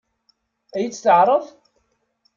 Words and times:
Ad 0.75 0.81
iyi-tt-teɛṛeḍ? 0.81 1.45